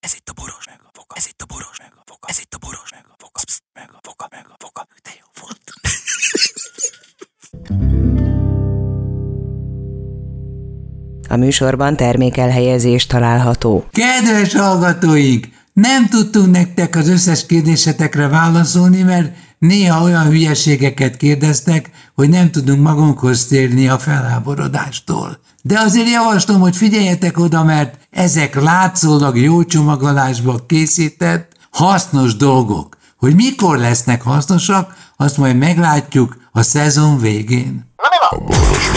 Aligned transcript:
Ez 0.00 0.14
itt 0.14 0.28
a 0.28 0.32
boros 0.32 0.66
meg 0.66 0.80
a 0.82 0.90
foka. 0.92 1.14
Ez 1.16 1.26
itt 1.26 1.42
a 1.42 1.44
boros 1.44 1.78
meg 1.78 1.92
a 1.96 2.02
foka. 2.06 2.26
Ez 2.28 2.38
itt 2.38 2.54
a 2.54 2.58
boros 2.58 2.90
meg 2.90 3.04
a 3.08 3.14
foka. 3.18 3.40
Psz, 3.44 3.60
meg 3.72 3.90
a 3.92 3.98
foka, 4.02 4.26
meg 4.30 4.46
a 4.48 4.54
foka. 4.58 4.86
De 5.02 5.10
jó 5.20 5.26
volt. 5.40 5.60
A 11.28 11.36
műsorban 11.36 11.96
termékelhelyezés 11.96 13.06
található. 13.06 13.84
Kedves 13.90 14.54
hallgatóink! 14.54 15.59
Nem 15.72 16.08
tudtunk 16.08 16.50
nektek 16.50 16.96
az 16.96 17.08
összes 17.08 17.46
kérdésetekre 17.46 18.28
válaszolni, 18.28 19.02
mert 19.02 19.32
néha 19.58 20.02
olyan 20.02 20.26
hülyeségeket 20.26 21.16
kérdeztek, 21.16 21.90
hogy 22.14 22.28
nem 22.28 22.50
tudunk 22.50 22.82
magunkhoz 22.82 23.46
térni 23.46 23.88
a 23.88 23.98
felháborodástól. 23.98 25.38
De 25.62 25.80
azért 25.80 26.08
javaslom, 26.08 26.60
hogy 26.60 26.76
figyeljetek 26.76 27.38
oda, 27.38 27.64
mert 27.64 27.98
ezek 28.10 28.54
látszólag 28.54 29.38
jó 29.38 29.64
csomagolásba 29.64 30.66
készített, 30.66 31.52
hasznos 31.70 32.36
dolgok. 32.36 32.96
Hogy 33.16 33.34
mikor 33.34 33.78
lesznek 33.78 34.22
hasznosak, 34.22 34.94
azt 35.16 35.36
majd 35.36 35.56
meglátjuk 35.56 36.36
a 36.52 36.62
szezon 36.62 37.18
végén. 37.18 37.92
A 38.30 38.38
boros 38.38 38.90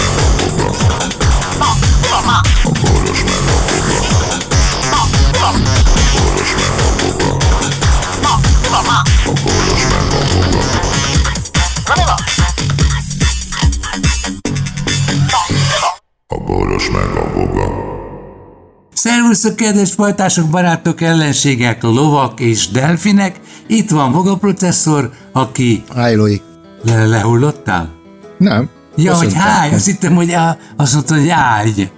meg 16.91 17.15
a 17.15 17.31
boga. 17.33 17.91
Szervusztok, 18.93 19.55
kedves 19.55 19.93
fajtások, 19.93 20.49
barátok, 20.49 21.01
ellenségek, 21.01 21.83
lovak 21.83 22.39
és 22.39 22.69
delfinek. 22.69 23.39
Itt 23.67 23.89
van 23.89 24.11
Voga 24.11 24.35
processzor, 24.35 25.11
aki... 25.31 25.83
Ájlói. 25.95 26.37
Le, 26.83 27.05
lehullottál? 27.05 27.89
Nem. 28.37 28.69
Ja, 28.95 29.15
hogy 29.15 29.33
háj, 29.33 29.73
azt 29.73 29.85
hittem, 29.85 30.15
hogy 30.15 30.31
á, 30.31 30.57
azt 30.77 30.93
mondta, 30.93 31.15
hogy 31.15 31.29
ágy. 31.29 31.91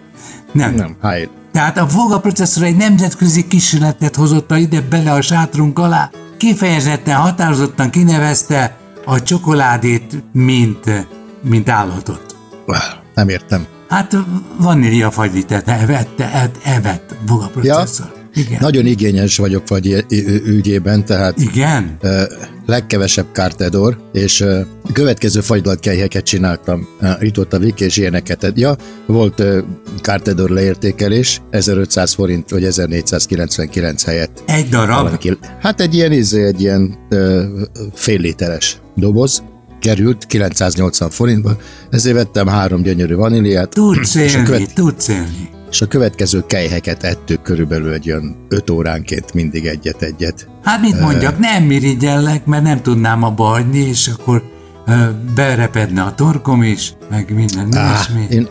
Nem. 0.52 0.74
Nem, 0.76 0.96
háj. 1.02 1.30
Tehát 1.52 1.78
a 1.78 1.88
Voga 1.88 2.20
processzor 2.20 2.64
egy 2.64 2.76
nemzetközi 2.76 3.48
kísérletet 3.48 4.16
hozott 4.16 4.52
a 4.52 4.58
ide 4.58 4.82
bele 4.82 5.12
a 5.12 5.22
sátrunk 5.22 5.80
alá. 5.80 6.10
Kifejezetten 6.38 7.16
határozottan 7.16 7.90
kinevezte 7.90 8.78
a 9.06 9.24
csokoládét, 9.24 10.24
mint, 10.34 11.08
mint 11.44 11.70
állatot. 11.70 12.36
Nem 13.14 13.30
értem. 13.30 13.66
Hát 13.96 14.18
vanília 14.60 15.12
fagylitet 15.12 15.68
evette, 15.68 16.34
et, 16.34 16.58
evett 16.64 17.16
Voga 17.28 17.48
processzor. 17.48 18.14
Igen. 18.34 18.58
Nagyon 18.62 18.86
igényes 18.86 19.38
vagyok 19.38 19.68
vagy 19.68 20.06
ügyében, 20.46 21.06
tehát 21.06 21.40
Igen? 21.40 21.98
legkevesebb 22.66 23.32
kártedor, 23.32 23.98
és 24.14 24.46
következő 24.94 25.42
fagylatkelyheket 25.42 26.24
csináltam. 26.24 26.88
Itt 27.20 27.40
ott 27.40 27.54
a 27.54 27.60
Viki 27.60 27.84
és 27.84 27.98
ilyeneket. 27.98 28.52
Ja, 28.56 28.76
volt 29.06 29.44
kártedor 30.02 30.50
leértékelés, 30.50 31.42
1500 31.50 32.14
forint 32.14 32.50
vagy 32.50 32.64
1499 32.64 34.04
helyett. 34.04 34.44
Egy 34.46 34.70
darab. 34.70 35.04
Valaki, 35.04 35.38
hát 35.62 35.82
egy 35.82 35.94
ilyen, 35.94 36.12
izé, 36.12 36.46
egy 36.46 36.62
ilyen 36.62 36.98
fél 37.94 38.20
literes 38.20 38.78
doboz, 38.96 39.44
került 39.86 40.26
980 40.26 41.10
forintba, 41.10 41.58
ezért 41.90 42.16
vettem 42.16 42.48
három 42.48 42.82
gyönyörű 42.82 43.16
vaníliát, 43.16 43.70
Tudsz 43.70 44.16
és 44.16 44.34
a, 44.34 44.38
élni, 44.38 44.50
követ, 44.50 44.74
tudsz 44.74 45.08
élni. 45.08 45.50
és 45.72 45.82
a 45.82 45.86
következő 45.88 46.44
kejheket 46.48 47.04
ettük 47.04 47.42
körülbelül 47.42 47.94
egy 47.94 48.12
olyan 48.12 48.46
5 48.50 48.70
óránként 48.70 49.34
mindig 49.34 49.66
egyet-egyet. 49.66 50.48
Hát 50.64 50.82
mit 50.82 51.00
mondjak, 51.00 51.40
nem 51.40 51.64
mirigyellek, 51.64 52.46
mert 52.46 52.64
nem 52.64 52.82
tudnám 52.82 53.24
abba 53.24 53.44
hagyni, 53.44 53.78
és 53.80 54.08
akkor 54.08 54.44
berepedne 55.36 56.02
a 56.02 56.16
torkom 56.16 56.64
is, 56.64 56.94
meg 57.10 57.34
minden 57.34 57.68
ilyesmi. 57.72 58.26
én 58.30 58.48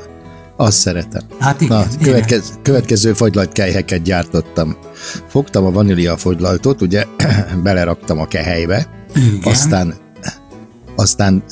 azt 0.56 0.78
szeretem. 0.78 1.22
Hát 1.40 1.60
igen, 1.60 1.76
Na, 1.76 1.86
következ, 2.02 2.58
következő 2.62 3.12
fagylaltkejheket 3.12 4.02
gyártottam. 4.02 4.76
Fogtam 5.28 5.64
a 5.64 5.70
vanília 5.70 6.16
fagylaltot, 6.16 6.82
ugye 6.82 7.04
beleraktam 7.62 8.18
a 8.18 8.26
kehelybe, 8.26 8.86
Igen. 9.16 9.52
aztán, 9.52 9.94
aztán 10.96 11.42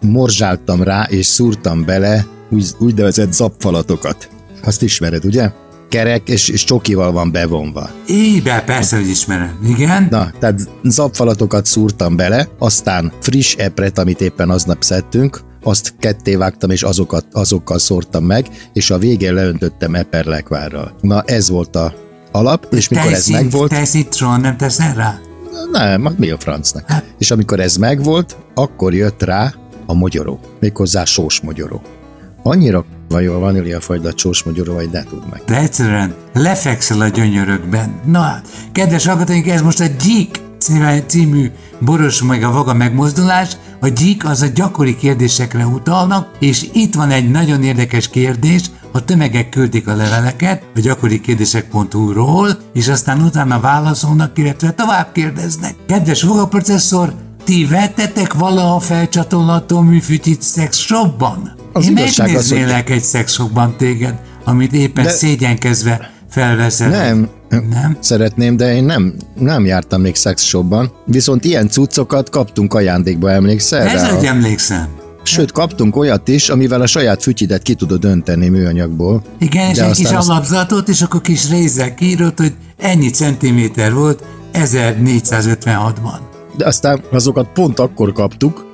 morzsáltam 0.00 0.82
rá, 0.82 1.02
és 1.02 1.26
szúrtam 1.26 1.84
bele 1.84 2.26
úgy, 2.50 2.66
úgynevezett 2.78 3.32
zapfalatokat. 3.32 4.28
Azt 4.64 4.82
ismered, 4.82 5.24
ugye? 5.24 5.50
Kerek 5.88 6.28
és, 6.28 6.48
és 6.48 6.64
csokival 6.64 7.12
van 7.12 7.32
bevonva. 7.32 7.90
Ébe, 8.06 8.62
persze, 8.66 8.96
hogy 8.96 9.08
ismerem. 9.08 9.58
Igen? 9.76 10.06
Na, 10.10 10.30
tehát 10.38 10.60
zapfalatokat 10.82 11.66
szúrtam 11.66 12.16
bele, 12.16 12.48
aztán 12.58 13.12
friss 13.20 13.54
epret, 13.54 13.98
amit 13.98 14.20
éppen 14.20 14.50
aznap 14.50 14.82
szedtünk, 14.82 15.40
azt 15.62 15.94
ketté 15.98 16.34
vágtam, 16.34 16.70
és 16.70 16.82
azokat, 16.82 17.26
azokkal 17.32 17.78
szórtam 17.78 18.24
meg, 18.24 18.46
és 18.72 18.90
a 18.90 18.98
végén 18.98 19.34
leöntöttem 19.34 19.94
eperlekvárral. 19.94 20.94
Na, 21.00 21.22
ez 21.22 21.48
volt 21.48 21.76
a 21.76 21.94
alap, 22.32 22.66
és 22.70 22.88
mikor 22.88 23.06
ez 23.06 23.12
Tejszín- 23.12 23.36
megvolt, 23.36 23.70
Tejszintron 23.70 24.40
nem 24.40 24.56
teszel 24.56 24.94
rá? 24.94 25.20
Nem, 25.72 26.04
hát 26.04 26.18
mi 26.18 26.30
a 26.30 26.38
francnak? 26.38 27.02
És 27.18 27.30
amikor 27.30 27.60
ez 27.60 27.76
megvolt, 27.76 28.36
akkor 28.54 28.94
jött 28.94 29.22
rá 29.22 29.54
a 29.86 29.94
mogyoró, 29.94 30.40
méghozzá 30.60 31.04
sós 31.04 31.40
mogyoró. 31.40 31.82
Annyira 32.42 32.84
van 33.08 33.22
jó 33.22 33.34
a 33.34 33.38
vaníliafagylat 33.38 34.18
sós 34.18 34.42
mogyoró, 34.42 34.74
hogy 34.74 34.88
ne 34.92 35.02
tudd 35.02 35.22
meg. 35.30 35.42
De 35.46 35.58
egyszerűen 35.58 36.14
lefekszel 36.32 37.00
a 37.00 37.08
gyönyörökben. 37.08 38.00
Na 38.04 38.20
hát, 38.20 38.48
kedves 38.72 39.06
hallgatóink, 39.06 39.48
ez 39.48 39.62
most 39.62 39.80
a 39.80 39.86
Gyík 40.04 40.40
című 41.06 41.50
boros 41.80 42.22
meg 42.22 42.42
a 42.42 42.50
vaga 42.50 42.74
megmozdulás. 42.74 43.56
A 43.80 43.88
gyík 43.88 44.24
az 44.24 44.42
a 44.42 44.46
gyakori 44.46 44.96
kérdésekre 44.96 45.66
utalnak, 45.66 46.28
és 46.38 46.68
itt 46.72 46.94
van 46.94 47.10
egy 47.10 47.30
nagyon 47.30 47.62
érdekes 47.62 48.08
kérdés, 48.08 48.70
a 48.92 49.04
tömegek 49.04 49.48
küldik 49.48 49.88
a 49.88 49.94
leveleket 49.96 50.62
a 50.74 50.80
gyakori 50.80 51.20
kérdések.hu-ról, 51.20 52.48
és 52.72 52.88
aztán 52.88 53.22
utána 53.22 53.60
válaszolnak, 53.60 54.38
illetve 54.38 54.70
tovább 54.72 55.12
kérdeznek. 55.12 55.74
Kedves 55.86 56.22
vogaprocesszor, 56.22 57.12
ti 57.44 57.66
vettetek 57.66 58.32
valaha 58.34 58.78
felcsatolható 58.80 59.80
műfűtit 59.80 60.42
sex 60.42 60.76
shopban? 60.78 61.52
Az 61.72 61.86
Én 61.88 61.96
az, 61.96 62.16
hogy- 62.16 62.18
megnéznélek 62.26 62.90
egy 62.90 63.02
szexshopban 63.02 63.76
téged, 63.76 64.14
amit 64.44 64.72
éppen 64.72 65.04
De- 65.04 65.10
szégyenkezve 65.10 66.10
felveszel. 66.30 66.88
Nem, 66.88 67.28
Nem? 67.48 67.96
Szeretném, 68.00 68.56
de 68.56 68.74
én 68.74 68.84
nem, 68.84 69.14
nem 69.38 69.64
jártam 69.64 70.00
még 70.00 70.14
szexshopban. 70.14 70.92
Viszont 71.04 71.44
ilyen 71.44 71.68
cuccokat 71.68 72.30
kaptunk 72.30 72.74
ajándékba, 72.74 73.30
emlékszel 73.30 73.86
Ez 73.88 74.08
hogy 74.08 74.24
emlékszem. 74.24 74.88
Sőt, 75.22 75.52
kaptunk 75.52 75.96
olyat 75.96 76.28
is, 76.28 76.48
amivel 76.48 76.80
a 76.80 76.86
saját 76.86 77.22
fütyidet 77.22 77.62
ki 77.62 77.74
tudod 77.74 78.04
önteni 78.04 78.48
műanyagból. 78.48 79.22
Igen, 79.38 79.70
és 79.70 79.78
egy 79.78 79.92
kis 79.94 80.10
azt- 80.10 80.28
alapzatot, 80.28 80.88
és 80.88 81.02
akkor 81.02 81.20
kis 81.20 81.50
rézzel 81.50 81.94
kiírott, 81.94 82.38
hogy 82.38 82.52
ennyi 82.78 83.10
centiméter 83.10 83.92
volt 83.94 84.22
1456-ban. 84.52 86.18
De 86.56 86.66
aztán 86.66 87.00
azokat 87.12 87.48
pont 87.54 87.78
akkor 87.78 88.12
kaptuk, 88.12 88.66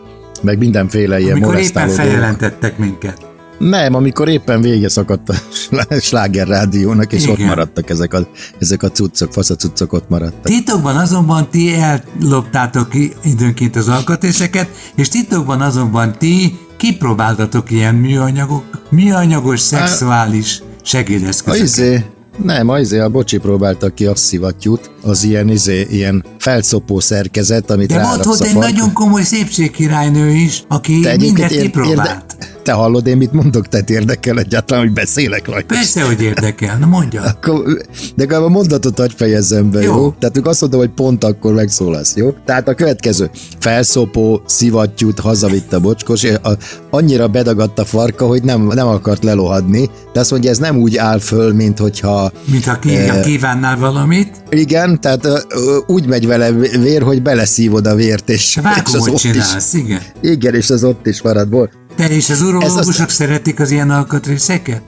meg 0.42 0.58
mindenféle 0.58 1.20
ilyen 1.20 1.32
Amikor 1.32 1.58
éppen 1.58 1.88
feljelentettek 1.88 2.78
minket. 2.78 3.26
Nem, 3.58 3.94
amikor 3.94 4.28
éppen 4.28 4.60
vége 4.60 4.88
szakadt 4.88 5.28
a 5.28 5.34
slá- 5.52 6.00
sláger 6.08 6.46
rádiónak, 6.46 7.12
és 7.12 7.22
Igen. 7.22 7.32
ott 7.34 7.46
maradtak 7.46 7.90
ezek 7.90 8.14
a, 8.14 8.28
ezek 8.58 8.82
a 8.82 8.90
cuccok, 8.90 9.32
faszacuccok 9.32 9.92
ott 9.92 10.08
maradtak. 10.08 10.42
Titokban 10.42 10.96
azonban 10.96 11.48
ti 11.50 11.74
elloptátok 11.74 12.88
időnként 13.24 13.76
az 13.76 13.88
alkatrészeket, 13.88 14.68
és 14.94 15.08
titokban 15.08 15.60
azonban 15.60 16.12
ti 16.18 16.58
kipróbáltatok 16.76 17.70
ilyen 17.70 17.94
műanyagok, 17.94 18.64
műanyagos 18.90 19.60
szexuális 19.60 20.60
A 20.60 20.64
segédeszközöket. 20.82 21.66
izé, 21.66 22.04
nem, 22.44 22.68
a 22.68 22.78
izé, 22.78 22.98
a 22.98 23.08
bocsi 23.08 23.38
próbáltak 23.38 23.94
ki 23.94 24.06
a 24.06 24.14
szivattyút, 24.14 24.90
az 25.02 25.24
ilyen, 25.24 25.48
izé, 25.48 25.86
ilyen 25.90 26.24
felszopó 26.38 27.00
szerkezet, 27.00 27.70
amit 27.70 27.88
De 27.88 28.02
volt, 28.02 28.26
a 28.26 28.44
egy 28.44 28.54
nagyon 28.54 28.92
komoly 28.92 29.22
szépségkirálynő 29.22 30.30
is, 30.30 30.62
aki 30.68 31.00
Te 31.00 31.08
mindent 31.16 31.22
egyébként 31.22 31.50
ér- 31.50 31.60
kipróbált. 31.62 32.27
Te 32.68 32.74
hallod, 32.74 33.06
én 33.06 33.16
mit 33.16 33.32
mondok, 33.32 33.68
te 33.68 33.82
érdekel 33.86 34.38
egyáltalán, 34.38 34.84
hogy 34.84 34.92
beszélek 34.92 35.48
rajta. 35.48 35.74
Persze, 35.74 36.02
hogy 36.02 36.22
érdekel. 36.22 36.78
Na 36.78 36.86
mondja. 36.86 37.22
Akkor, 37.22 37.64
de 37.64 37.82
legalább 38.16 38.44
a 38.44 38.48
mondatot 38.48 38.98
hagy 38.98 39.12
fejezzem 39.16 39.70
be, 39.70 39.82
Jó. 39.82 39.94
jó? 39.96 40.10
Tehát 40.18 40.36
ők 40.36 40.46
azt 40.46 40.60
mondom, 40.60 40.80
hogy 40.80 40.90
pont 40.90 41.24
akkor 41.24 41.52
megszólalsz, 41.54 42.16
jó? 42.16 42.34
Tehát 42.44 42.68
a 42.68 42.74
következő. 42.74 43.30
Felszopó, 43.58 44.42
szivattyút 44.46 45.18
hazavitt 45.20 45.72
a 45.72 45.80
bocskos, 45.80 46.22
és 46.22 46.34
a, 46.42 46.50
annyira 46.90 47.28
bedagadt 47.28 47.78
a 47.78 47.84
farka, 47.84 48.26
hogy 48.26 48.42
nem, 48.42 48.62
nem 48.66 48.86
akart 48.86 49.24
lelohadni, 49.24 49.90
de 50.12 50.20
azt 50.20 50.30
mondja, 50.30 50.50
ez 50.50 50.58
nem 50.58 50.76
úgy 50.76 50.96
áll 50.96 51.18
föl, 51.18 51.52
mint 51.52 51.78
hogyha 51.78 52.32
Mint 52.44 52.64
ha 52.64 52.78
Eh. 52.82 53.20
kívánnál 53.20 53.78
valamit. 53.78 54.42
igen, 54.50 55.00
tehát 55.00 55.24
ö, 55.24 55.38
úgy 55.86 56.06
megy 56.06 56.26
vele 56.26 56.52
vér, 56.52 57.02
hogy 57.02 57.22
beleszívod 57.22 57.86
a 57.86 57.94
vért, 57.94 58.28
és, 58.28 58.58
Te 58.62 58.82
és 58.86 58.94
az 58.94 59.08
ott 59.08 59.16
csinálsz, 59.16 59.74
igen. 59.74 60.00
is, 60.20 60.30
igen, 60.30 60.54
és 60.54 60.70
az 60.70 60.84
ott 60.84 61.06
is 61.06 61.22
marad. 61.22 61.48
Te 61.98 62.08
és 62.08 62.30
az 62.30 62.40
urológusok 62.42 62.88
azt- 63.06 63.10
szeretik 63.10 63.60
az 63.60 63.70
ilyen 63.70 63.90
alkatrészeket? 63.90 64.82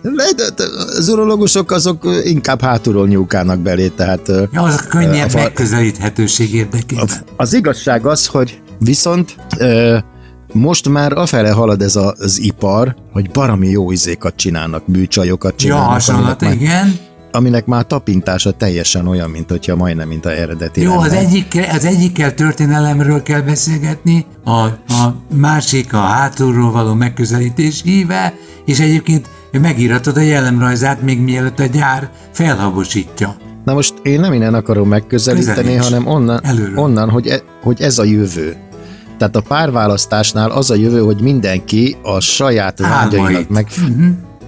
De 0.00 0.64
Az 0.98 1.08
urológusok 1.08 1.70
azok 1.70 2.06
inkább 2.24 2.60
hátulról 2.62 3.06
nyúkálnak 3.08 3.58
belé, 3.58 3.88
tehát 3.88 4.28
ö, 4.28 4.42
Ja, 4.52 4.62
az 4.62 4.86
könnyebb 4.88 5.32
A 5.34 5.36
megközelíthetőség 5.36 6.54
érdekében. 6.54 7.08
az 7.36 7.52
igazság 7.52 8.06
az, 8.06 8.26
hogy 8.26 8.60
viszont 8.78 9.36
most 10.52 10.88
már 10.88 11.12
afele 11.12 11.50
halad 11.50 11.82
ez 11.82 11.96
az 11.96 12.38
ipar, 12.40 12.94
hogy 13.12 13.30
barami 13.30 13.68
jó 13.68 13.90
izékat 13.90 14.36
csinálnak, 14.36 14.86
műcsajokat 14.86 15.50
Ja, 15.52 15.56
csinálnak, 15.58 15.88
hasonlat, 15.90 16.42
aminek, 16.42 16.60
már, 16.60 16.68
igen. 16.70 16.98
Aminek 17.32 17.66
már 17.66 17.86
tapintása 17.86 18.50
teljesen 18.50 19.06
olyan, 19.06 19.30
mint 19.30 19.50
hogyha 19.50 19.76
majdnem, 19.76 20.08
mint 20.08 20.26
a 20.26 20.30
eredeti 20.32 20.82
Jó, 20.82 20.98
az, 20.98 21.06
lenne. 21.12 21.18
egyik, 21.26 21.58
az 21.72 21.84
egyikkel 21.84 22.34
történelemről 22.34 23.22
kell 23.22 23.40
beszélgetni, 23.40 24.26
a, 24.44 24.50
a 24.92 25.14
másik 25.34 25.92
a 25.94 25.98
hátulról 26.00 26.70
való 26.70 26.94
megközelítés 26.94 27.80
híve, 27.84 28.34
és 28.64 28.80
egyébként 28.80 29.28
megíratod 29.52 30.16
a 30.16 30.20
jellemrajzát, 30.20 31.02
még 31.02 31.20
mielőtt 31.20 31.58
a 31.60 31.66
gyár 31.66 32.10
felhabosítja. 32.32 33.36
Na 33.64 33.74
most 33.74 33.94
én 34.02 34.20
nem 34.20 34.32
innen 34.32 34.54
akarom 34.54 34.88
megközelíteni, 34.88 35.56
Közelíts. 35.56 35.82
hanem 35.84 36.06
onnan, 36.06 36.40
Előről. 36.44 36.78
onnan 36.78 37.10
hogy, 37.10 37.26
e, 37.26 37.40
hogy 37.62 37.80
ez 37.80 37.98
a 37.98 38.04
jövő. 38.04 38.56
Tehát 39.18 39.36
a 39.36 39.40
párválasztásnál 39.40 40.50
az 40.50 40.70
a 40.70 40.74
jövő, 40.74 41.00
hogy 41.00 41.20
mindenki 41.20 41.96
a 42.02 42.20
saját 42.20 42.78
vágyainak, 42.78 43.48
meg, 43.48 43.66
Mhm. 43.88 44.06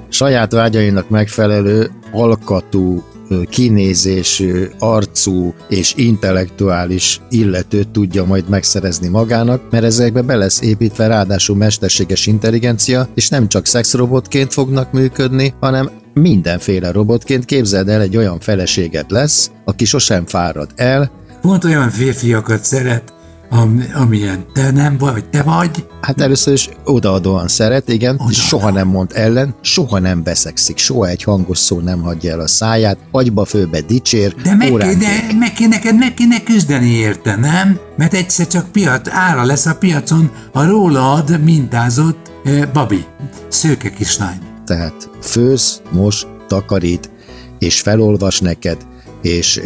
saját 0.08 0.52
vágyainak 0.52 1.08
megfelelő 1.08 1.90
alkatú, 2.12 3.03
kinézésű, 3.49 4.69
arcú 4.79 5.55
és 5.69 5.94
intellektuális 5.97 7.20
illetőt 7.31 7.88
tudja 7.88 8.25
majd 8.25 8.49
megszerezni 8.49 9.09
magának, 9.09 9.70
mert 9.70 9.85
ezekbe 9.85 10.23
be 10.23 10.37
lesz 10.37 10.61
építve 10.61 11.06
ráadásul 11.06 11.56
mesterséges 11.56 12.26
intelligencia, 12.26 13.09
és 13.14 13.29
nem 13.29 13.49
csak 13.49 13.67
szexrobotként 13.67 14.53
fognak 14.53 14.93
működni, 14.93 15.55
hanem 15.61 15.91
mindenféle 16.14 16.91
robotként. 16.91 17.44
Képzeld 17.44 17.88
el, 17.88 18.00
egy 18.00 18.17
olyan 18.17 18.41
feleséget 18.41 19.11
lesz, 19.11 19.50
aki 19.64 19.85
sosem 19.85 20.26
fárad 20.26 20.70
el, 20.76 21.11
Pont 21.43 21.64
olyan 21.64 21.91
férfiakat 21.91 22.64
szeret, 22.64 23.12
am, 23.52 23.84
amilyen 23.94 24.44
te 24.52 24.70
nem 24.70 24.99
vagy, 24.99 25.25
te 25.25 25.43
vagy. 25.43 25.87
Hát 26.00 26.20
először 26.20 26.52
is 26.52 26.69
odaadóan 26.84 27.49
szeret, 27.49 27.88
igen, 27.88 28.14
Odaadóan. 28.14 28.32
soha 28.32 28.70
nem 28.70 28.88
mond 28.88 29.10
ellen, 29.14 29.54
soha 29.60 29.99
nem 29.99 30.22
beszekszik, 30.22 30.78
soha 30.78 31.08
egy 31.08 31.22
hangos 31.22 31.58
szó 31.58 31.81
nem 31.81 32.02
hagyja 32.02 32.32
el 32.32 32.40
a 32.40 32.46
száját, 32.46 32.99
agyba 33.10 33.44
főbe 33.44 33.81
dicsér, 33.81 34.34
De 34.34 34.54
meg, 34.54 34.72
órán 34.72 34.99
de 34.99 35.06
meg 35.38 35.52
kéne, 35.52 35.69
neked 35.76 35.99
meg 35.99 36.14
kéne 36.14 36.43
küzdeni 36.43 36.88
érte, 36.88 37.37
nem? 37.37 37.78
Mert 37.96 38.14
egyszer 38.14 38.46
csak 38.46 38.69
piac, 38.72 39.08
ára 39.10 39.44
lesz 39.44 39.66
a 39.66 39.75
piacon 39.75 40.31
a 40.52 40.64
rólad 40.64 41.40
mintázott 41.44 42.31
eh, 42.44 42.62
babi, 42.72 43.04
szőke 43.49 43.90
kislány. 43.90 44.38
Tehát 44.64 45.10
főz, 45.20 45.81
mos, 45.90 46.26
takarít, 46.49 47.10
és 47.58 47.81
felolvas 47.81 48.40
neked, 48.40 48.76
és 49.22 49.60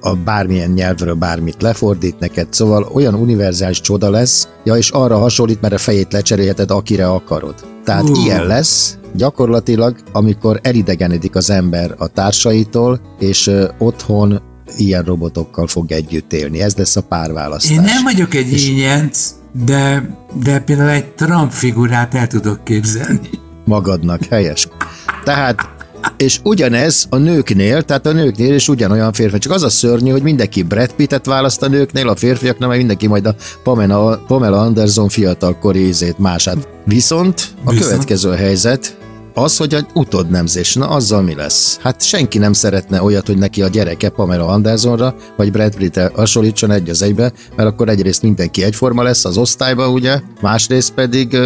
a 0.00 0.14
bármilyen 0.14 0.70
nyelvről 0.70 1.14
bármit 1.14 1.62
lefordít 1.62 2.18
neked, 2.18 2.46
szóval 2.50 2.90
olyan 2.94 3.14
univerzális 3.14 3.80
csoda 3.80 4.10
lesz, 4.10 4.48
ja, 4.64 4.74
és 4.74 4.90
arra 4.90 5.18
hasonlít, 5.18 5.60
mert 5.60 5.74
a 5.74 5.78
fejét 5.78 6.12
lecserélheted, 6.12 6.70
akire 6.70 7.10
akarod. 7.10 7.54
Tehát 7.84 8.08
uh. 8.08 8.24
ilyen 8.24 8.46
lesz, 8.46 8.96
gyakorlatilag, 9.14 9.96
amikor 10.12 10.60
elidegenedik 10.62 11.34
az 11.36 11.50
ember 11.50 11.94
a 11.98 12.06
társait,tól 12.06 13.00
és 13.18 13.50
otthon 13.78 14.42
ilyen 14.76 15.02
robotokkal 15.02 15.66
fog 15.66 15.92
együtt 15.92 16.32
élni. 16.32 16.60
Ez 16.60 16.74
lesz 16.76 16.96
a 16.96 17.02
párválasztás. 17.02 17.76
Én 17.76 17.80
nem 17.80 18.02
vagyok 18.02 18.34
egy 18.34 18.52
ínyenc, 18.52 19.34
de, 19.64 20.16
de 20.42 20.60
például 20.60 20.88
egy 20.88 21.06
Trump 21.12 21.50
figurát 21.50 22.14
el 22.14 22.26
tudok 22.26 22.64
képzelni. 22.64 23.30
magadnak, 23.64 24.24
helyes. 24.24 24.68
Tehát, 25.24 25.68
és 26.16 26.40
ugyanez 26.42 27.06
a 27.10 27.16
nőknél, 27.16 27.82
tehát 27.82 28.06
a 28.06 28.12
nőknél 28.12 28.54
is 28.54 28.68
ugyanolyan 28.68 29.12
férfi. 29.12 29.38
Csak 29.38 29.52
az 29.52 29.62
a 29.62 29.68
szörnyű, 29.68 30.10
hogy 30.10 30.22
mindenki 30.22 30.62
Brad 30.62 30.92
Pittet 30.92 31.26
választ 31.26 31.62
a 31.62 31.68
nőknél, 31.68 32.08
a 32.08 32.16
férfiaknál 32.16 32.68
meg 32.68 32.78
mindenki 32.78 33.06
majd 33.06 33.26
a 33.26 33.34
Pamela, 33.62 34.22
Pamela 34.26 34.60
Anderson 34.60 35.08
fiatalkori 35.08 35.86
ízét 35.86 36.18
mását. 36.18 36.68
Viszont 36.84 37.54
a 37.64 37.70
Viszont? 37.70 37.90
következő 37.90 38.30
helyzet, 38.30 38.96
az, 39.34 39.56
hogy 39.56 39.74
egy 39.74 39.86
utódnemzés, 39.94 40.74
na 40.74 40.88
azzal 40.88 41.22
mi 41.22 41.34
lesz? 41.34 41.78
Hát 41.82 42.02
senki 42.02 42.38
nem 42.38 42.52
szeretne 42.52 43.02
olyat, 43.02 43.26
hogy 43.26 43.38
neki 43.38 43.62
a 43.62 43.68
gyereke 43.68 44.08
Pamela 44.08 44.46
Andersonra, 44.46 45.14
vagy 45.36 45.52
Brad 45.52 45.76
Pittre 45.76 46.10
hasonlítson 46.14 46.70
egy 46.70 46.88
az 46.88 47.02
egybe, 47.02 47.32
mert 47.56 47.68
akkor 47.68 47.88
egyrészt 47.88 48.22
mindenki 48.22 48.62
egyforma 48.62 49.02
lesz 49.02 49.24
az 49.24 49.36
osztályba, 49.36 49.88
ugye, 49.88 50.20
másrészt 50.40 50.92
pedig 50.92 51.36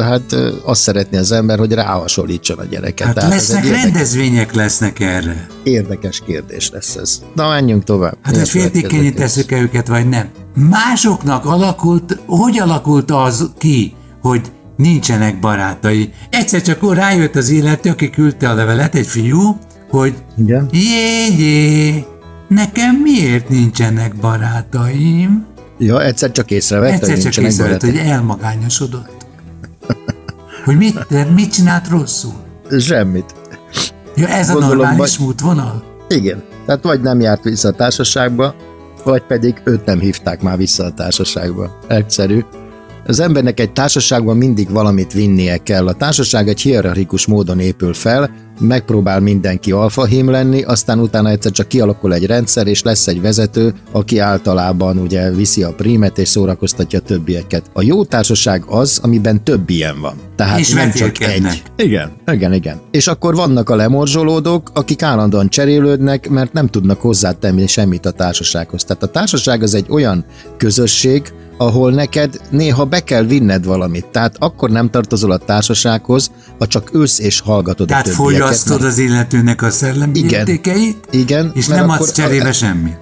hát 0.00 0.36
azt 0.64 0.80
szeretné 0.80 1.18
az 1.18 1.32
ember, 1.32 1.58
hogy 1.58 1.72
ráhasonlítson 1.72 2.58
a 2.58 2.64
gyereke. 2.64 3.04
Hát 3.04 3.14
Tehát 3.14 3.30
lesznek 3.30 3.64
érdekes, 3.64 3.82
rendezvények 3.84 4.54
lesznek 4.54 5.00
erre. 5.00 5.46
érdekes 5.62 6.22
kérdés 6.26 6.70
lesz 6.70 6.96
ez. 6.96 7.22
Na, 7.34 7.48
menjünk 7.48 7.84
tovább. 7.84 8.16
Hát 8.22 8.36
hogy 8.36 8.48
féltékenyé 8.48 9.02
kérdés? 9.02 9.20
tesszük-e 9.20 9.60
őket, 9.60 9.88
vagy 9.88 10.08
nem? 10.08 10.28
Másoknak 10.54 11.44
alakult, 11.44 12.18
hogy 12.26 12.58
alakult 12.58 13.10
az 13.10 13.50
ki, 13.58 13.94
hogy 14.22 14.40
nincsenek 14.80 15.40
barátai? 15.40 16.12
Egyszer 16.30 16.62
csak 16.62 16.94
rájött 16.94 17.36
az 17.36 17.48
illető, 17.48 17.90
aki 17.90 18.10
küldte 18.10 18.48
a 18.48 18.54
levelet, 18.54 18.94
egy 18.94 19.06
fiú, 19.06 19.58
hogy 19.90 20.14
Igen? 20.38 20.68
jé, 20.72 21.26
jé, 21.38 22.04
nekem 22.48 22.94
miért 22.96 23.48
nincsenek 23.48 24.16
barátaim? 24.16 25.46
Ja, 25.78 26.02
egyszer 26.04 26.30
csak 26.30 26.50
észrevette, 26.50 26.92
Egyszer 26.94 27.08
hogy 27.08 27.16
csak 27.18 27.24
nincsenek 27.42 27.50
észrevett, 27.50 27.80
barátai. 27.80 28.00
hogy 28.00 28.10
elmagányosodott. 28.10 29.26
Hogy 30.64 30.76
mit, 30.76 31.34
mit 31.34 31.52
csinált 31.52 31.88
rosszul? 31.88 32.32
Semmit. 32.78 33.34
Ja, 34.16 34.28
ez 34.28 34.48
a 34.48 34.52
Gondolom, 34.52 34.76
normális 34.76 35.16
vagy- 35.16 35.26
útvonal? 35.28 35.84
Igen. 36.08 36.42
Tehát 36.66 36.82
vagy 36.82 37.00
nem 37.00 37.20
járt 37.20 37.42
vissza 37.44 37.68
a 37.68 37.72
társaságba, 37.72 38.54
vagy 39.04 39.22
pedig 39.22 39.60
őt 39.64 39.84
nem 39.84 39.98
hívták 40.00 40.42
már 40.42 40.56
vissza 40.56 40.84
a 40.84 40.92
társaságba. 40.92 41.78
Egyszerű. 41.88 42.44
Az 43.10 43.20
embernek 43.20 43.60
egy 43.60 43.72
társaságban 43.72 44.36
mindig 44.36 44.70
valamit 44.70 45.12
vinnie 45.12 45.56
kell. 45.56 45.86
A 45.86 45.92
társaság 45.92 46.48
egy 46.48 46.60
hierarchikus 46.60 47.26
módon 47.26 47.58
épül 47.58 47.94
fel, 47.94 48.30
megpróbál 48.60 49.20
mindenki 49.20 49.72
alfahím 49.72 50.30
lenni, 50.30 50.62
aztán 50.62 50.98
utána 50.98 51.28
egyszer 51.28 51.52
csak 51.52 51.68
kialakul 51.68 52.14
egy 52.14 52.26
rendszer, 52.26 52.66
és 52.66 52.82
lesz 52.82 53.06
egy 53.06 53.20
vezető, 53.20 53.74
aki 53.92 54.18
általában 54.18 54.98
ugye 54.98 55.30
viszi 55.30 55.62
a 55.62 55.72
prímet 55.72 56.18
és 56.18 56.28
szórakoztatja 56.28 56.98
a 56.98 57.02
többieket. 57.02 57.70
A 57.72 57.82
jó 57.82 58.04
társaság 58.04 58.64
az, 58.66 58.98
amiben 59.02 59.44
több 59.44 59.70
ilyen 59.70 60.00
van. 60.00 60.14
Tehát 60.36 60.58
És 60.58 60.68
nem 60.68 60.90
csak 60.90 61.20
egy. 61.20 61.62
Igen, 61.76 62.12
igen, 62.26 62.52
igen. 62.52 62.80
És 62.90 63.06
akkor 63.06 63.34
vannak 63.34 63.68
a 63.68 63.76
lemorzsolódók, 63.76 64.70
akik 64.74 65.02
állandóan 65.02 65.48
cserélődnek, 65.48 66.28
mert 66.28 66.52
nem 66.52 66.66
tudnak 66.66 67.00
hozzátenni 67.00 67.66
semmit 67.66 68.06
a 68.06 68.10
társasághoz. 68.10 68.84
Tehát 68.84 69.02
a 69.02 69.06
társaság 69.06 69.62
az 69.62 69.74
egy 69.74 69.86
olyan 69.88 70.24
közösség, 70.56 71.32
ahol 71.60 71.90
neked 71.90 72.40
néha 72.50 72.84
be 72.84 73.00
kell 73.00 73.22
vinned 73.22 73.64
valamit. 73.64 74.06
Tehát 74.06 74.36
akkor 74.38 74.70
nem 74.70 74.90
tartozol 74.90 75.30
a 75.30 75.36
társasághoz, 75.36 76.30
ha 76.58 76.66
csak 76.66 76.94
ülsz 76.94 77.18
és 77.18 77.40
hallgatod 77.40 77.86
Tehát 77.86 78.06
a 78.06 78.08
többieket. 78.08 78.26
Fogyasztod 78.50 78.80
mert- 78.80 78.92
az 78.92 78.98
illetőnek 78.98 79.62
a 79.62 79.70
szellemi 79.70 80.18
Igen. 80.18 80.38
értékeit, 80.38 81.06
Igen, 81.10 81.50
és 81.54 81.66
nem 81.66 81.90
adsz 81.90 82.12
cserébe 82.12 82.52
semmit. 82.52 82.98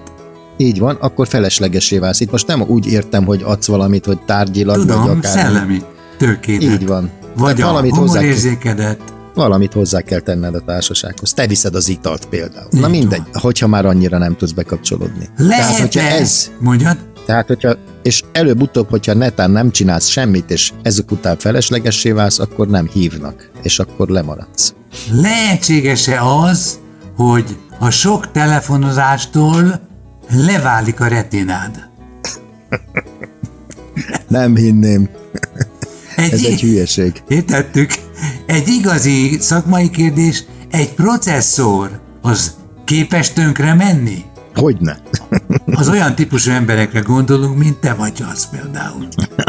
Így 0.57 0.79
van, 0.79 0.97
akkor 0.99 1.27
feleslegesé 1.27 1.97
válsz. 1.97 2.19
Itt 2.19 2.31
most 2.31 2.47
nem 2.47 2.61
úgy 2.61 2.87
értem, 2.87 3.25
hogy 3.25 3.41
adsz 3.43 3.67
valamit, 3.67 4.05
hogy 4.05 4.19
tárgyilag, 4.19 4.75
vagy 4.77 4.85
Tudom, 4.87 5.17
akár. 5.17 5.31
szellemi 5.31 5.81
tőkédet. 6.17 6.81
Így 6.81 6.87
van. 6.87 7.11
Vagy 7.37 7.55
Tehát 7.55 7.71
a 7.71 7.73
valamit 7.73 7.95
hozzá 7.95 8.21
kell-. 8.59 8.95
Valamit 9.33 9.73
hozzá 9.73 10.01
kell 10.01 10.19
tenned 10.19 10.55
a 10.55 10.59
társasághoz. 10.59 11.33
Te 11.33 11.47
viszed 11.47 11.75
az 11.75 11.87
italt 11.89 12.25
például. 12.25 12.67
Na 12.71 12.87
Így 12.87 12.93
mindegy, 12.93 13.21
hogyha 13.33 13.67
már 13.67 13.85
annyira 13.85 14.17
nem 14.17 14.35
tudsz 14.35 14.51
bekapcsolódni. 14.51 15.29
Tehát, 15.37 15.79
hogyha 15.79 16.01
ez, 16.01 16.51
Mondjad? 16.59 16.97
Tehát, 17.29 17.47
hogyha, 17.47 17.75
és 18.01 18.23
előbb-utóbb, 18.31 18.89
hogyha 18.89 19.13
netán 19.13 19.51
nem 19.51 19.71
csinálsz 19.71 20.07
semmit, 20.07 20.51
és 20.51 20.71
ezek 20.81 21.11
után 21.11 21.37
feleslegessé 21.37 22.11
válsz, 22.11 22.39
akkor 22.39 22.67
nem 22.67 22.87
hívnak, 22.87 23.49
és 23.61 23.79
akkor 23.79 24.07
lemaradsz. 24.07 24.73
Lehetséges-e 25.11 26.23
az, 26.23 26.79
hogy 27.15 27.57
a 27.79 27.89
sok 27.89 28.31
telefonozástól 28.31 29.79
leválik 30.31 30.99
a 30.99 31.07
retinád? 31.07 31.89
Nem 34.27 34.55
hinném, 34.55 35.09
Egy, 36.15 36.31
ez 36.31 36.43
egy 36.43 36.61
hülyeség. 36.61 37.23
Értettük? 37.27 37.91
Egy 38.45 38.67
igazi 38.67 39.37
szakmai 39.39 39.89
kérdés, 39.89 40.43
egy 40.71 40.93
processzor 40.93 41.99
az 42.21 42.55
képes 42.85 43.33
tönkre 43.33 43.73
menni? 43.73 44.25
Hogyne? 44.55 45.01
Az 45.79 45.89
olyan 45.89 46.15
típusú 46.15 46.51
emberekre 46.51 46.99
gondolunk, 46.99 47.57
mint 47.57 47.77
te 47.77 47.93
vagy 47.93 48.23
az 48.33 48.49
például. 48.49 49.07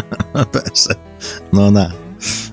persze. 0.50 0.96
Na, 1.50 1.70
na, 1.70 1.88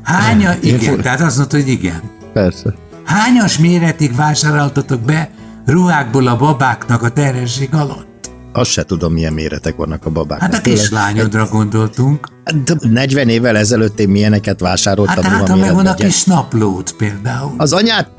Hánya, 0.03 0.53
Én 0.53 0.75
igen, 0.75 0.89
fog- 0.89 1.01
tehát 1.01 1.21
azt 1.21 1.37
mondta, 1.37 1.57
hogy 1.57 1.67
igen. 1.67 2.01
persze. 2.33 2.73
Hányas 3.05 3.57
méretig 3.57 4.15
vásároltatok 4.15 5.01
be 5.01 5.29
ruhákból 5.65 6.27
a 6.27 6.35
babáknak 6.35 7.03
a 7.03 7.09
terhesség 7.09 7.69
alatt? 7.73 8.05
azt 8.53 8.71
se 8.71 8.83
tudom, 8.83 9.13
milyen 9.13 9.33
méretek 9.33 9.75
vannak 9.75 10.05
a 10.05 10.09
babák. 10.09 10.39
Hát 10.39 10.53
a 10.53 10.61
kislányodra 10.61 11.47
gondoltunk. 11.47 12.27
Hát, 12.45 12.79
40 12.79 13.29
évvel 13.29 13.57
ezelőtt 13.57 13.99
én 13.99 14.09
milyeneket 14.09 14.59
vásároltam. 14.59 15.23
Hát 15.23 15.33
hát, 15.33 15.47
ha 15.47 15.55
megvan 15.55 15.85
a 15.85 15.93
kis 15.93 16.23
naplót 16.23 16.91
például. 16.97 17.53
Az 17.57 17.73
anyát 17.73 18.09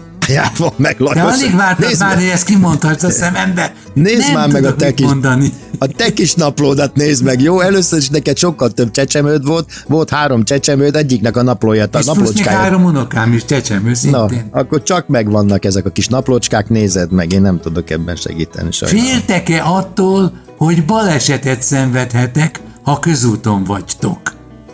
van 0.56 0.72
meg, 0.76 0.96
De 0.96 1.20
alig 1.20 1.56
vártad 1.56 1.86
Nézd 1.86 2.00
már, 2.00 2.08
meg- 2.14 2.18
hogy 2.24 2.32
ezt 2.32 2.44
kimondhatsz 2.44 3.02
a 3.02 3.10
szemembe. 3.10 3.72
Nézd 3.94 4.18
Nem 4.18 4.32
már 4.32 4.48
meg 4.48 4.64
a 4.64 4.74
te 4.74 4.94
kis, 4.94 5.06
mondani. 5.06 5.52
a 5.78 5.86
te 5.86 6.12
kis 6.12 6.34
naplódat 6.34 6.94
nézd 6.94 7.24
meg, 7.24 7.40
jó? 7.42 7.60
Először 7.60 7.98
is 7.98 8.08
neked 8.08 8.36
sokkal 8.38 8.70
több 8.70 8.90
csecsemőd 8.90 9.46
volt, 9.46 9.70
volt 9.88 10.10
három 10.10 10.44
csecsemőd, 10.44 10.96
egyiknek 10.96 11.36
a 11.36 11.42
naplója, 11.42 11.86
a 11.92 11.98
És 11.98 12.04
naplócskája. 12.04 12.58
három 12.58 12.84
unokám 12.84 13.32
is 13.32 13.44
csecsemő 13.44 13.88
Na, 13.88 13.94
szintén. 13.94 14.48
akkor 14.50 14.82
csak 14.82 15.06
megvannak 15.08 15.64
ezek 15.64 15.86
a 15.86 15.90
kis 15.90 16.06
naplócskák, 16.06 16.68
nézed 16.68 17.12
meg, 17.12 17.32
én 17.32 17.40
nem 17.40 17.60
tudok 17.60 17.90
ebben 17.90 18.16
segíteni 18.16 18.72
sajnálom. 18.72 19.04
Féltek-e 19.06 19.62
attól, 19.64 20.32
hogy 20.56 20.84
balesetet 20.84 21.62
szenvedhetek, 21.62 22.60
ha 22.82 22.98
közúton 22.98 23.64
vagytok? 23.64 24.18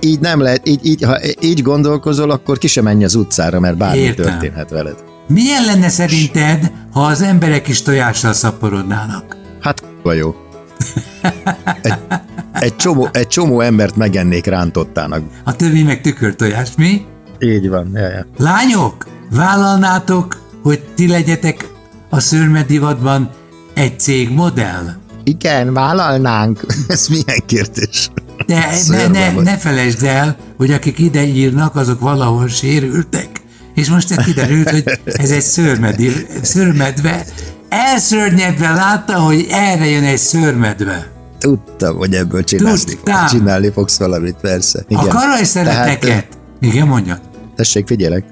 Így 0.01 0.21
nem 0.21 0.41
lehet, 0.41 0.69
így, 0.69 0.87
így, 0.87 1.03
ha 1.05 1.19
így 1.41 1.63
gondolkozol, 1.63 2.31
akkor 2.31 2.59
ki 2.59 2.67
sem 2.67 2.85
menj 2.85 3.05
az 3.05 3.15
utcára, 3.15 3.61
mert 3.61 3.77
bármi 3.77 3.99
Értem. 3.99 4.25
történhet 4.25 4.71
veled. 4.71 4.95
Milyen 5.29 5.65
lenne 5.65 5.89
szerinted, 5.89 6.73
ha 6.93 7.01
az 7.01 7.23
emberek 7.23 7.69
is 7.69 7.83
tojással 7.83 8.33
szaporodnának? 8.33 9.37
Hát 9.61 9.81
k***a 9.81 10.13
jó. 10.13 10.35
Egy, 11.83 11.95
egy, 12.53 12.77
csomó, 12.77 13.09
egy 13.13 13.27
csomó 13.27 13.61
embert 13.61 13.97
megennék 13.97 14.47
rántottának. 14.47 15.23
A 15.45 15.57
többi 15.57 15.83
meg 15.83 16.01
tükörtojás, 16.01 16.69
mi? 16.77 17.05
Így 17.39 17.69
van, 17.69 17.91
ja, 17.95 18.09
ja. 18.09 18.27
Lányok, 18.37 19.07
vállalnátok, 19.31 20.43
hogy 20.63 20.85
ti 20.95 21.09
legyetek 21.09 21.69
a 22.09 22.21
szőrmedivadban 22.21 23.31
egy 23.75 24.01
cég 24.01 24.31
modell? 24.31 24.95
Igen, 25.25 25.73
vállalnánk. 25.73 26.67
Ez 26.89 27.09
milyen 27.09 27.43
kérdés? 27.47 28.11
De 28.47 28.69
ne, 28.89 29.07
ne, 29.07 29.33
ne 29.33 29.57
felejtsd 29.57 30.03
el, 30.03 30.37
hogy 30.57 30.73
akik 30.73 30.99
ide 30.99 31.27
írnak, 31.27 31.77
azok 31.77 32.01
valahol 32.01 32.49
sérültek. 32.49 33.43
És 33.75 33.89
most 33.89 34.11
ez 34.11 34.25
kiderült, 34.25 34.71
hogy 34.71 34.85
ez 35.05 35.31
egy 35.31 35.43
szőrmedve. 36.43 37.25
Elszörnyedve 37.69 38.73
látta, 38.73 39.19
hogy 39.21 39.47
erre 39.51 39.87
jön 39.89 40.05
egy 40.05 40.19
szőrmedve. 40.19 41.07
Tudtam, 41.39 41.97
hogy 41.97 42.15
ebből 42.15 42.45
csinálni, 42.45 42.79
Tudtál. 42.85 43.29
csinálni 43.29 43.71
fogsz 43.71 43.99
valamit, 43.99 44.37
persze. 44.41 44.85
Igen. 44.89 45.05
A 45.05 45.07
karajszereteket. 45.09 45.99
Tehát, 46.01 46.27
Igen, 46.61 46.87
mondjad. 46.87 47.21
tessék, 47.57 47.87
figyelek. 47.87 48.25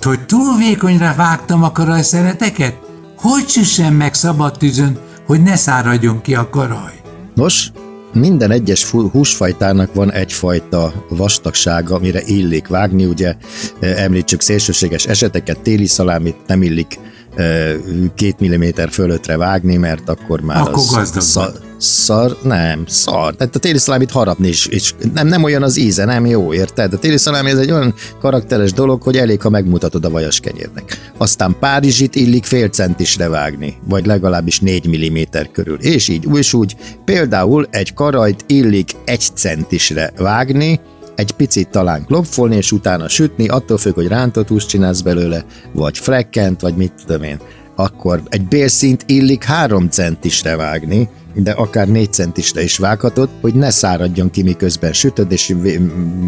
Hogy 0.00 0.26
túl 0.26 0.56
vékonyra 0.56 1.14
vágtam 1.16 1.62
a 1.62 1.72
karajszereteket? 1.72 2.74
Hogy 3.16 3.48
süssem 3.48 3.94
meg 3.94 4.14
szabad 4.14 4.56
tűzön, 4.58 4.98
hogy 5.26 5.42
ne 5.42 5.56
száradjon 5.56 6.20
ki 6.22 6.34
a 6.34 6.48
karaj? 6.48 6.92
Nos, 7.34 7.70
minden 8.12 8.50
egyes 8.50 8.90
húsfajtának 8.90 9.94
van 9.94 10.12
egyfajta 10.12 10.92
vastagsága, 11.08 11.94
amire 11.94 12.22
illik 12.24 12.68
vágni, 12.68 13.04
ugye 13.04 13.34
eh, 13.80 14.02
említsük 14.02 14.40
szélsőséges 14.40 15.06
eseteket, 15.06 15.60
téli 15.60 15.86
szalámit 15.86 16.36
nem 16.46 16.62
illik 16.62 16.98
eh, 17.34 17.74
két 18.14 18.40
milliméter 18.40 18.90
fölöttre 18.90 19.36
vágni, 19.36 19.76
mert 19.76 20.08
akkor 20.08 20.40
már 20.40 20.60
Akkor 20.60 20.72
az 20.74 21.12
gazdag 21.12 21.67
szar, 21.78 22.36
nem, 22.42 22.84
szar. 22.86 23.34
Tehát 23.34 23.56
a 23.56 23.58
téli 23.58 23.78
szalámit 23.78 24.10
harapni 24.10 24.48
is, 24.48 24.66
is 24.66 24.94
nem, 25.14 25.26
nem 25.26 25.42
olyan 25.42 25.62
az 25.62 25.78
íze, 25.78 26.04
nem 26.04 26.26
jó, 26.26 26.54
érted? 26.54 26.92
A 26.92 26.98
téli 26.98 27.16
szalámi 27.16 27.50
ez 27.50 27.58
egy 27.58 27.70
olyan 27.70 27.94
karakteres 28.20 28.72
dolog, 28.72 29.02
hogy 29.02 29.16
elég, 29.16 29.40
ha 29.40 29.48
megmutatod 29.48 30.04
a 30.04 30.10
vajas 30.10 30.40
kenyérnek. 30.40 31.12
Aztán 31.16 31.56
Párizsit 31.60 32.14
illik 32.14 32.44
fél 32.44 32.68
centisre 32.68 33.28
vágni, 33.28 33.76
vagy 33.88 34.06
legalábbis 34.06 34.60
4 34.60 34.88
mm 34.88 35.18
körül. 35.52 35.78
És 35.80 36.08
így, 36.08 36.26
és 36.34 36.52
úgy. 36.52 36.76
Például 37.04 37.66
egy 37.70 37.94
karajt 37.94 38.44
illik 38.46 38.90
egy 39.04 39.22
centisre 39.34 40.12
vágni, 40.16 40.80
egy 41.14 41.32
picit 41.32 41.68
talán 41.68 42.04
klopfolni, 42.04 42.56
és 42.56 42.72
utána 42.72 43.08
sütni, 43.08 43.48
attól 43.48 43.78
függ, 43.78 43.94
hogy 43.94 44.08
rántott 44.08 44.48
húst 44.48 44.68
csinálsz 44.68 45.00
belőle, 45.00 45.44
vagy 45.72 45.98
flekkent, 45.98 46.60
vagy 46.60 46.74
mit 46.74 46.92
tudom 47.06 47.22
én. 47.22 47.38
Akkor 47.76 48.22
egy 48.28 48.48
bélszint 48.48 49.04
illik 49.06 49.44
3 49.44 49.88
centisre 49.88 50.56
vágni, 50.56 51.08
de 51.42 51.50
akár 51.50 51.88
4 51.88 52.12
centisre 52.12 52.62
is 52.62 52.78
vághatod, 52.78 53.28
hogy 53.40 53.54
ne 53.54 53.70
száradjon 53.70 54.30
ki, 54.30 54.42
miközben 54.42 54.92
sütöd, 54.92 55.32
és 55.32 55.54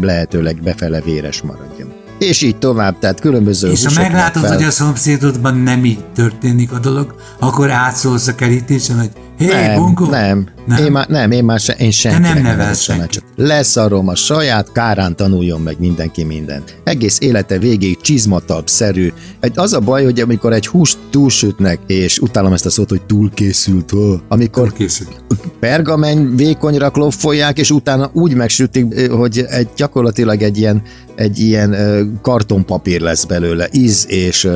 lehetőleg 0.01 0.61
befele 0.63 1.01
véres 1.01 1.41
maradjon. 1.41 1.93
És 2.19 2.41
így 2.41 2.57
tovább, 2.57 2.99
tehát 2.99 3.19
különböző 3.19 3.71
És 3.71 3.85
ha 3.85 4.01
meglátod, 4.01 4.41
fel- 4.43 4.55
hogy 4.55 4.63
a 4.63 4.71
szomszédodban 4.71 5.57
nem 5.57 5.85
így 5.85 6.05
történik 6.15 6.71
a 6.71 6.79
dolog, 6.79 7.15
akkor 7.39 7.69
átszólsz 7.69 8.27
a 8.27 8.35
kerítésen, 8.35 8.99
hogy 8.99 9.09
hé, 9.41 9.51
hey, 9.51 9.77
nem, 10.09 10.09
nem, 10.09 10.47
nem, 10.65 10.85
én 10.85 10.91
már, 10.91 11.07
nem, 11.07 11.31
én 11.31 11.43
már 11.43 11.59
se, 11.59 11.73
én 11.73 11.91
senkinek 11.91 12.33
nem 12.33 12.43
nem 12.43 12.57
nevelsz 12.57 12.81
senkit. 12.81 13.09
csak 13.09 13.23
leszarom 13.35 14.07
a 14.07 14.15
saját, 14.15 14.71
kárán 14.71 15.15
tanuljon 15.15 15.61
meg 15.61 15.75
mindenki 15.79 16.23
mindent. 16.23 16.75
Egész 16.83 17.17
élete 17.19 17.57
végéig 17.57 18.01
csizmatalpszerű. 18.01 19.11
Egy, 19.39 19.51
az 19.55 19.73
a 19.73 19.79
baj, 19.79 20.03
hogy 20.03 20.19
amikor 20.19 20.53
egy 20.53 20.67
húst 20.67 20.97
túlsütnek, 21.09 21.79
és 21.87 22.19
utálom 22.19 22.53
ezt 22.53 22.65
a 22.65 22.69
szót, 22.69 22.89
hogy 22.89 23.01
túlkészült, 23.01 23.93
ó, 23.93 24.13
amikor 24.27 24.73
Készült. 24.73 25.23
pergamen 25.59 26.35
vékonyra 26.35 26.89
klopfolják, 26.89 27.57
és 27.57 27.71
utána 27.71 28.09
úgy 28.13 28.33
megsütik, 28.33 29.09
hogy 29.09 29.45
egy, 29.49 29.69
gyakorlatilag 29.75 30.41
egy 30.41 30.57
ilyen, 30.57 30.81
egy 31.15 31.39
ilyen 31.39 31.75
kartonpapír 32.21 33.01
lesz 33.01 33.23
belőle, 33.23 33.67
íz 33.71 34.05
és 34.09 34.49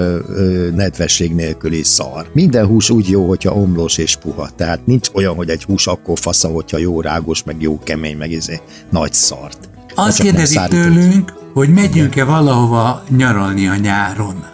nedvesség 0.75 1.33
nélküli 1.33 1.83
szar. 1.83 2.29
Minden 2.33 2.65
hús 2.65 2.89
úgy 2.89 3.09
jó, 3.09 3.27
hogyha 3.27 3.53
omlós 3.53 3.97
és 3.97 4.15
puha, 4.15 4.49
tehát 4.55 4.74
nincs 4.85 5.09
olyan, 5.13 5.35
hogy 5.35 5.49
egy 5.49 5.63
hús 5.63 5.87
akkor 5.87 6.19
fasza, 6.19 6.47
hogyha 6.47 6.77
jó 6.77 7.01
rágos, 7.01 7.43
meg 7.43 7.61
jó 7.61 7.79
kemény, 7.83 8.17
meg 8.17 8.31
izé, 8.31 8.59
nagy 8.89 9.13
szart. 9.13 9.69
Azt 9.95 10.21
kérdezik 10.21 10.61
tőlünk, 10.61 11.33
hogy 11.53 11.69
megyünk-e 11.69 12.23
valahova 12.23 13.03
nyaralni 13.09 13.67
a 13.67 13.75
nyáron. 13.75 14.45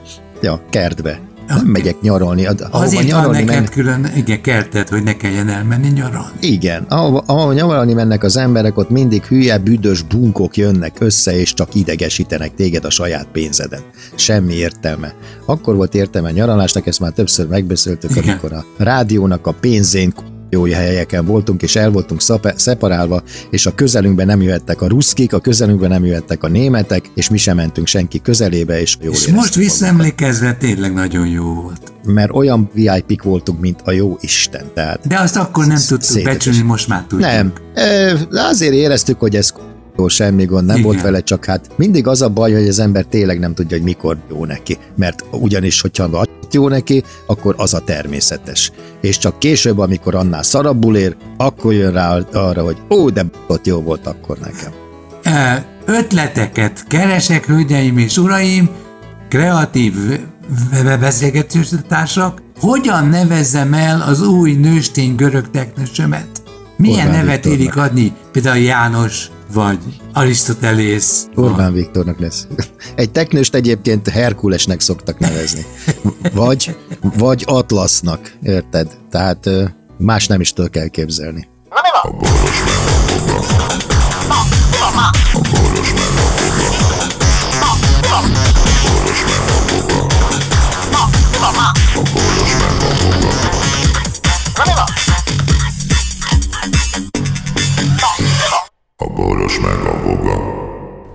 Ja, 0.42 0.62
kertbe. 0.70 1.31
Nem 1.48 1.66
megyek 1.66 2.02
nyaralni. 2.02 2.46
ahova 2.46 2.60
Azért 2.72 2.94
van 2.94 3.04
nyaralni 3.12 3.38
neked 3.38 3.48
mennek- 3.54 3.70
külön, 3.70 4.12
igen, 4.16 4.42
kertet, 4.42 4.90
hogy 4.90 5.04
ne 5.04 5.18
kelljen 5.18 5.50
elmenni 5.50 5.88
nyaralni. 5.88 6.32
Igen, 6.40 6.86
ahova, 6.90 7.24
ahova 7.26 7.54
nyaralni 7.54 7.94
mennek 7.94 8.24
az 8.24 8.38
emberek, 8.38 8.78
ott 8.78 8.90
mindig 8.90 9.24
hülye, 9.24 9.58
büdös 9.58 10.02
bunkok 10.02 10.58
jönnek 10.58 10.96
össze, 11.00 11.40
és 11.40 11.54
csak 11.54 11.76
idegesítenek 11.76 12.56
téged 12.56 12.86
a 12.86 12.90
saját 12.90 13.28
pénzeden. 13.32 13.82
Semmi 14.16 14.54
értelme. 14.54 15.14
Akkor 15.46 15.76
volt 15.76 15.96
értelme 15.96 16.32
nyaralásnak, 16.32 16.88
ezt 16.88 17.00
már 17.00 17.12
többször 17.12 17.48
megbeszéltük, 17.48 18.12
Igen. 18.12 18.24
amikor 18.30 18.54
a 18.54 18.66
rádiónak 18.78 19.48
a 19.48 19.52
pénzén 19.52 20.14
jó 20.53 20.63
helyeken 20.65 21.25
voltunk, 21.25 21.62
és 21.62 21.75
el 21.75 21.91
voltunk 21.91 22.22
szape- 22.22 22.60
szeparálva, 22.60 23.24
és 23.50 23.65
a 23.65 23.75
közelünkben 23.75 24.25
nem 24.25 24.41
jöhettek 24.41 24.81
a 24.81 24.88
ruszkik, 24.88 25.34
a 25.34 25.39
közelünkben 25.39 25.89
nem 25.89 26.05
jöhettek 26.05 26.43
a 26.43 26.48
németek, 26.48 27.10
és 27.15 27.29
mi 27.29 27.38
sem 27.38 27.55
mentünk 27.55 27.88
senki 27.88 28.22
közelébe, 28.22 28.81
és 28.81 28.98
jól 29.01 29.13
És 29.13 29.20
most 29.20 29.29
magunkat. 29.29 29.55
visszaemlékezve 29.55 30.53
tényleg 30.53 30.93
nagyon 30.93 31.27
jó 31.27 31.53
volt. 31.53 31.81
Mert 32.05 32.31
olyan 32.34 32.70
VIP-k 32.74 33.24
voltunk, 33.24 33.60
mint 33.60 33.79
a 33.84 33.91
jó 33.91 34.17
Isten, 34.22 34.65
tehát 34.74 35.08
De 35.08 35.20
azt 35.20 35.36
akkor 35.36 35.65
nem 35.65 35.77
tudtuk 35.88 36.24
becsülni, 36.24 36.62
most 36.62 36.88
már 36.88 37.03
tudjuk. 37.08 37.29
Nem. 37.29 37.53
Azért 38.31 38.74
éreztük, 38.74 39.20
hogy 39.20 39.36
ez 39.36 39.53
semmi 40.08 40.46
gond, 40.46 40.66
nem 40.66 40.78
Igen. 40.78 40.88
volt 40.88 41.02
vele, 41.02 41.20
csak 41.20 41.46
hát 41.46 41.70
mindig 41.76 42.08
az 42.08 42.22
a 42.22 42.30
baj, 42.30 42.54
hogy 42.54 42.68
az 42.68 42.80
ember 42.80 43.06
tényleg 43.06 43.40
nem 43.40 43.54
tudja, 43.54 43.78
hogy 43.78 43.86
mikor 43.86 44.18
jó 44.30 44.46
neki. 44.46 44.78
Mert 44.96 45.26
ugyanis, 45.32 45.82
hogyha 45.82 46.10
vagy 46.10 46.30
jó 46.52 46.68
neki, 46.68 47.04
akkor 47.28 47.56
az 47.58 47.74
a 47.74 47.80
természetes. 47.80 48.72
És 49.02 49.18
csak 49.18 49.40
később, 49.40 49.78
amikor 49.78 50.16
annál 50.16 50.44
szarabbul 50.44 50.96
ér, 50.96 51.16
akkor 51.38 51.74
jön 51.74 51.92
rá 51.92 52.18
arra, 52.34 52.64
hogy 52.64 52.78
ó, 52.90 53.10
de 53.10 53.26
ott 53.48 53.66
jó 53.66 53.82
volt 53.82 54.08
akkor 54.08 54.38
nekem. 54.38 54.72
Ötleteket 55.86 56.88
keresek, 56.88 57.46
hölgyeim 57.46 57.98
és 57.98 58.18
uraim, 58.18 58.70
kreatív 59.30 59.94
beszélgetőtársak, 61.00 62.42
hogyan 62.60 63.08
nevezzem 63.08 63.74
el 63.74 64.02
az 64.02 64.22
új 64.22 64.54
nőstény 64.54 65.16
görög 65.16 65.52
teknősömet? 65.52 66.28
Milyen 66.78 67.08
Orbán 67.08 67.26
nevet 67.26 67.46
érik 67.46 67.78
adni? 67.78 68.14
Például 68.32 68.58
János, 68.58 69.28
vagy 69.53 69.79
Arisztotelész. 70.13 71.27
Orbán 71.36 71.74
Viktornak 71.74 72.20
lesz. 72.20 72.48
Egy 72.96 73.12
teknőst 73.12 73.55
egyébként 73.55 74.10
Herkulesnek 74.10 74.79
szoktak 74.79 75.20
nevezni. 75.20 75.65
Vagy, 76.34 76.75
vagy 77.01 77.43
Atlasznak, 77.48 78.34
érted? 78.41 78.88
Tehát 79.12 79.50
más 79.98 80.27
nem 80.27 80.41
is 80.41 80.53
tudok 80.53 80.75
elképzelni. 80.75 81.50
A 82.03 82.12
boros 82.12 82.63
meg 82.63 82.77
a 82.77 83.13
boga. 83.17 83.41